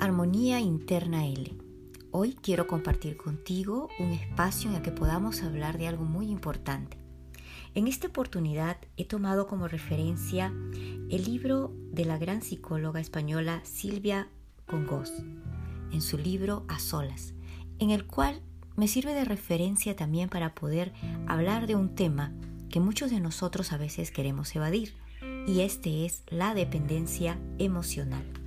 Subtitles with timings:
[0.00, 1.56] Armonía Interna L.
[2.12, 6.96] Hoy quiero compartir contigo un espacio en el que podamos hablar de algo muy importante.
[7.74, 10.52] En esta oportunidad he tomado como referencia
[11.10, 14.28] el libro de la gran psicóloga española Silvia
[14.66, 15.12] Congos,
[15.90, 17.34] en su libro A Solas,
[17.80, 18.40] en el cual
[18.76, 20.92] me sirve de referencia también para poder
[21.26, 22.32] hablar de un tema
[22.70, 24.94] que muchos de nosotros a veces queremos evadir,
[25.48, 28.37] y este es la dependencia emocional.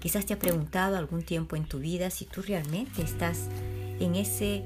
[0.00, 3.48] Quizás te ha preguntado algún tiempo en tu vida si tú realmente estás
[3.98, 4.64] en ese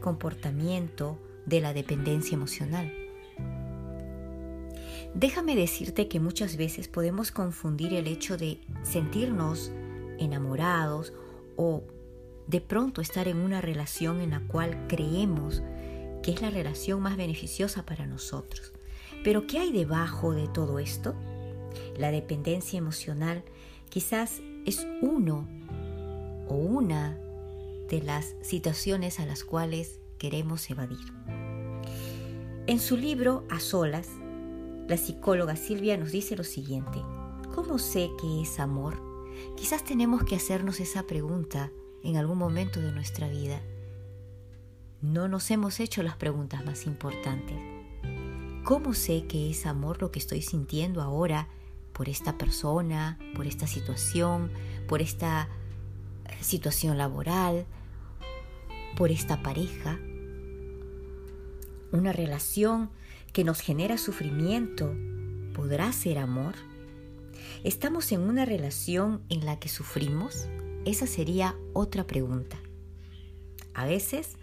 [0.00, 2.92] comportamiento de la dependencia emocional.
[5.14, 9.72] Déjame decirte que muchas veces podemos confundir el hecho de sentirnos
[10.18, 11.12] enamorados
[11.56, 11.82] o
[12.46, 15.62] de pronto estar en una relación en la cual creemos
[16.22, 18.72] que es la relación más beneficiosa para nosotros.
[19.24, 21.14] Pero ¿qué hay debajo de todo esto?
[21.96, 23.44] La dependencia emocional
[23.88, 25.48] quizás es uno
[26.46, 27.18] o una
[27.88, 30.98] de las situaciones a las cuales queremos evadir.
[32.66, 34.10] En su libro A Solas,
[34.86, 36.98] la psicóloga Silvia nos dice lo siguiente,
[37.54, 39.02] ¿cómo sé que es amor?
[39.56, 41.72] Quizás tenemos que hacernos esa pregunta
[42.04, 43.62] en algún momento de nuestra vida.
[45.00, 47.56] No nos hemos hecho las preguntas más importantes.
[48.64, 51.48] ¿Cómo sé que es amor lo que estoy sintiendo ahora
[51.98, 54.52] por esta persona, por esta situación,
[54.86, 55.48] por esta
[56.26, 57.66] eh, situación laboral,
[58.96, 59.98] por esta pareja.
[61.90, 62.90] Una relación
[63.32, 64.94] que nos genera sufrimiento,
[65.54, 66.54] ¿podrá ser amor?
[67.64, 70.46] ¿Estamos en una relación en la que sufrimos?
[70.84, 72.58] Esa sería otra pregunta.
[73.74, 74.36] A veces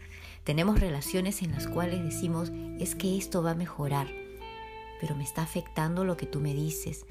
[0.44, 4.08] tenemos relaciones en las cuales decimos, es que esto va a mejorar,
[5.00, 7.05] pero me está afectando lo que tú me dices,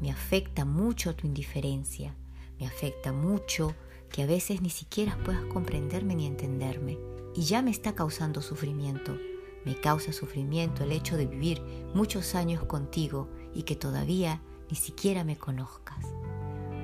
[0.00, 2.14] me afecta mucho tu indiferencia,
[2.58, 3.74] me afecta mucho
[4.10, 6.98] que a veces ni siquiera puedas comprenderme ni entenderme
[7.34, 9.16] y ya me está causando sufrimiento.
[9.64, 11.60] Me causa sufrimiento el hecho de vivir
[11.92, 14.40] muchos años contigo y que todavía
[14.70, 16.04] ni siquiera me conozcas.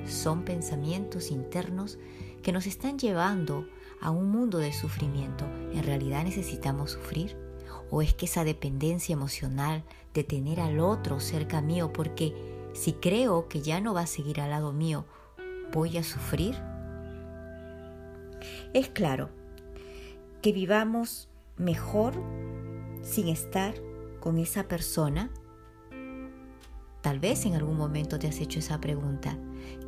[0.06, 1.98] Son pensamientos internos
[2.42, 3.66] que nos están llevando
[4.00, 5.46] a un mundo de sufrimiento.
[5.72, 7.36] ¿En realidad necesitamos sufrir?
[7.90, 12.34] ¿O es que esa dependencia emocional de tener al otro cerca mío porque
[12.72, 15.04] si creo que ya no va a seguir al lado mío,
[15.72, 16.56] ¿voy a sufrir?
[18.72, 19.30] Es claro
[20.40, 22.14] que vivamos mejor
[23.02, 23.74] sin estar
[24.20, 25.30] con esa persona.
[27.00, 29.36] Tal vez en algún momento te has hecho esa pregunta.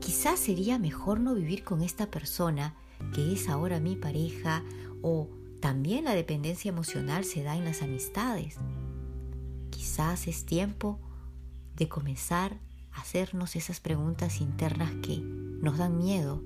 [0.00, 2.74] Quizás sería mejor no vivir con esta persona
[3.12, 4.62] que es ahora mi pareja
[5.02, 5.28] o
[5.60, 8.56] también la dependencia emocional se da en las amistades.
[9.70, 11.00] Quizás es tiempo
[11.76, 12.58] de comenzar
[12.94, 16.42] hacernos esas preguntas internas que nos dan miedo,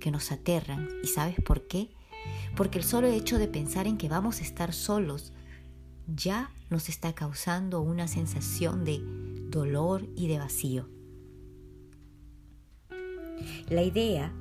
[0.00, 0.88] que nos aterran.
[1.02, 1.90] ¿Y sabes por qué?
[2.56, 5.32] Porque el solo hecho de pensar en que vamos a estar solos
[6.06, 9.00] ya nos está causando una sensación de
[9.50, 10.88] dolor y de vacío.
[13.68, 14.32] La idea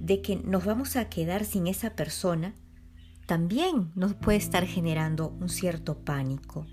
[0.00, 2.54] de que nos vamos a quedar sin esa persona
[3.26, 6.66] también nos puede estar generando un cierto pánico.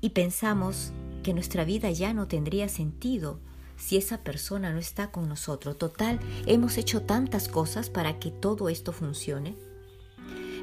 [0.00, 0.92] Y pensamos
[1.22, 3.40] que nuestra vida ya no tendría sentido
[3.76, 5.78] si esa persona no está con nosotros.
[5.78, 9.56] Total, hemos hecho tantas cosas para que todo esto funcione.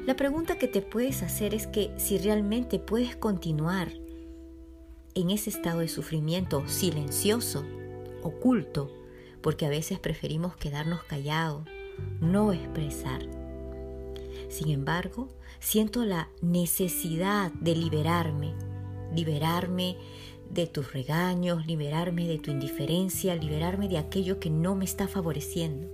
[0.06, 3.92] La pregunta que te puedes hacer es que si realmente puedes continuar
[5.14, 7.64] en ese estado de sufrimiento silencioso,
[8.22, 8.90] oculto,
[9.42, 11.64] porque a veces preferimos quedarnos callados,
[12.20, 13.22] no expresar.
[14.48, 15.28] Sin embargo,
[15.60, 18.54] siento la necesidad de liberarme,
[19.14, 19.96] liberarme
[20.50, 25.88] de tus regaños, liberarme de tu indiferencia, liberarme de aquello que no me está favoreciendo.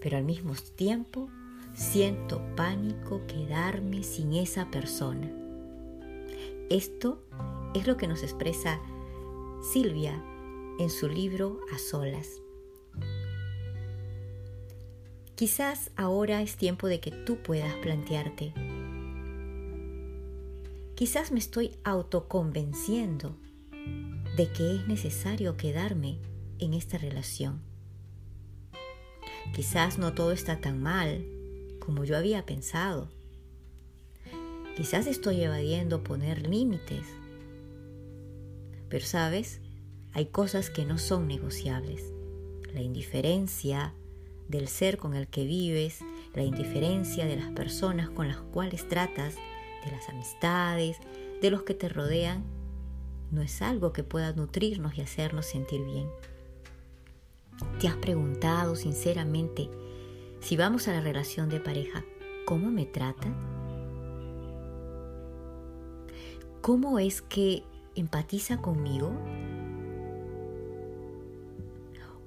[0.00, 1.28] Pero al mismo tiempo
[1.74, 5.30] siento pánico quedarme sin esa persona.
[6.68, 7.22] Esto
[7.74, 8.80] es lo que nos expresa
[9.72, 10.22] Silvia
[10.78, 12.40] en su libro A Solas.
[15.34, 18.52] Quizás ahora es tiempo de que tú puedas plantearte
[21.00, 23.34] Quizás me estoy autoconvenciendo
[24.36, 26.18] de que es necesario quedarme
[26.58, 27.62] en esta relación.
[29.54, 31.24] Quizás no todo está tan mal
[31.78, 33.08] como yo había pensado.
[34.76, 37.06] Quizás estoy evadiendo poner límites.
[38.90, 39.62] Pero sabes,
[40.12, 42.12] hay cosas que no son negociables.
[42.74, 43.94] La indiferencia
[44.48, 46.00] del ser con el que vives,
[46.34, 49.36] la indiferencia de las personas con las cuales tratas,
[49.84, 50.98] de las amistades,
[51.40, 52.44] de los que te rodean,
[53.30, 56.08] no es algo que pueda nutrirnos y hacernos sentir bien.
[57.78, 59.70] ¿Te has preguntado sinceramente
[60.40, 62.04] si vamos a la relación de pareja,
[62.46, 63.28] cómo me trata?
[66.60, 67.62] ¿Cómo es que
[67.94, 69.12] empatiza conmigo?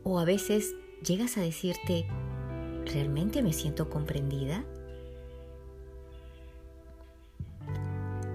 [0.04, 0.76] O a veces
[1.06, 2.08] llegas a decirte,
[2.86, 4.64] ¿realmente me siento comprendida?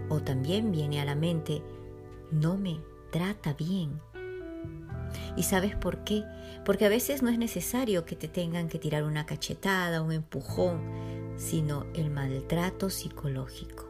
[0.09, 1.63] O también viene a la mente,
[2.31, 4.01] no me trata bien.
[5.37, 6.25] ¿Y sabes por qué?
[6.65, 10.81] Porque a veces no es necesario que te tengan que tirar una cachetada, un empujón,
[11.37, 13.89] sino el maltrato psicológico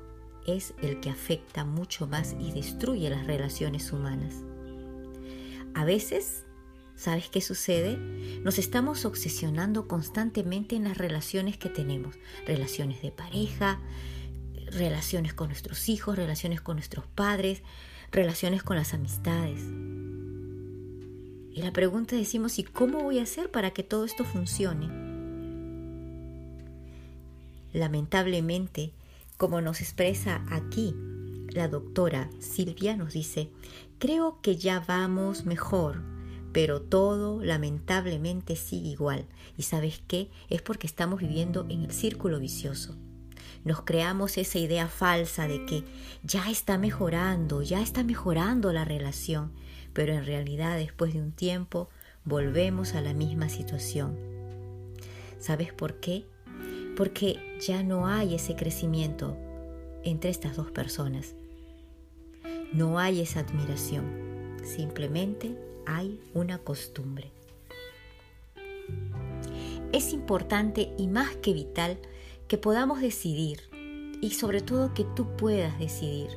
[0.49, 4.35] es el que afecta mucho más y destruye las relaciones humanas.
[5.75, 6.45] A veces,
[6.97, 7.97] ¿sabes qué sucede?
[8.43, 12.17] Nos estamos obsesionando constantemente en las relaciones que tenemos,
[12.47, 13.81] relaciones de pareja,
[14.73, 17.63] relaciones con nuestros hijos, relaciones con nuestros padres,
[18.11, 19.61] relaciones con las amistades.
[21.53, 24.89] Y la pregunta decimos, ¿y cómo voy a hacer para que todo esto funcione?
[27.73, 28.93] Lamentablemente,
[29.37, 30.95] como nos expresa aquí
[31.51, 33.51] la doctora Silvia, nos dice,
[33.99, 36.03] creo que ya vamos mejor,
[36.53, 39.27] pero todo lamentablemente sigue igual.
[39.57, 40.31] ¿Y sabes qué?
[40.49, 42.97] Es porque estamos viviendo en el círculo vicioso.
[43.65, 45.85] Nos creamos esa idea falsa de que
[46.23, 49.53] ya está mejorando, ya está mejorando la relación,
[49.93, 51.89] pero en realidad después de un tiempo
[52.25, 54.17] volvemos a la misma situación.
[55.39, 56.27] ¿Sabes por qué?
[56.99, 59.37] porque ya no hay ese crecimiento
[60.03, 61.37] entre estas dos personas.
[62.73, 65.57] No hay esa admiración, simplemente
[65.87, 67.31] hay una costumbre.
[69.93, 72.01] Es importante y más que vital
[72.49, 73.61] que podamos decidir
[74.21, 76.31] y sobre todo que tú puedas decidir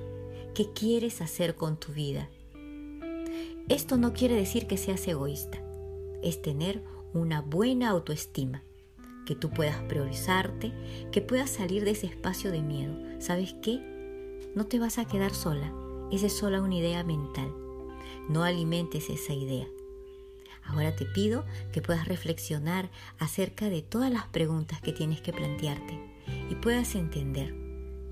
[0.53, 2.29] qué quieres hacer con tu vida.
[3.69, 5.63] Esto no quiere decir que seas egoísta,
[6.21, 8.63] es tener una buena autoestima
[9.25, 10.73] que tú puedas priorizarte,
[11.11, 12.93] que puedas salir de ese espacio de miedo.
[13.19, 13.79] ¿Sabes qué?
[14.55, 15.73] No te vas a quedar sola.
[16.11, 17.53] Esa es sola una idea mental.
[18.27, 19.67] No alimentes esa idea.
[20.65, 25.99] Ahora te pido que puedas reflexionar acerca de todas las preguntas que tienes que plantearte
[26.49, 27.53] y puedas entender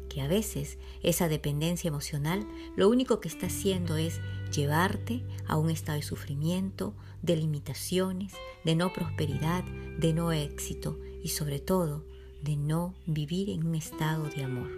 [0.09, 4.19] que a veces esa dependencia emocional lo único que está haciendo es
[4.53, 8.33] llevarte a un estado de sufrimiento, de limitaciones,
[8.65, 12.03] de no prosperidad, de no éxito y sobre todo
[12.41, 14.69] de no vivir en un estado de amor.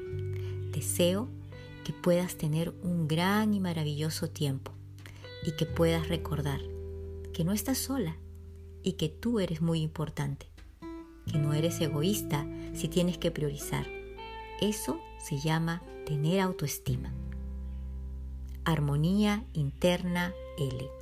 [0.71, 1.29] Deseo
[1.83, 4.71] que puedas tener un gran y maravilloso tiempo
[5.45, 6.62] y que puedas recordar
[7.31, 8.18] que no estás sola
[8.83, 10.48] y que tú eres muy importante,
[11.31, 13.88] que no eres egoísta si tienes que priorizar.
[14.60, 17.13] Eso se llama tener autoestima.
[18.63, 21.00] Armonía Interna L.